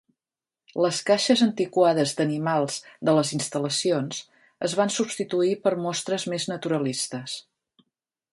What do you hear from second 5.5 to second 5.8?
per